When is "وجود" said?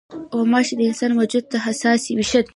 1.19-1.45